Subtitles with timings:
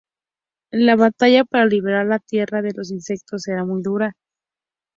[0.73, 4.15] La batalla para liberar la tierra de los insectos será muy dura.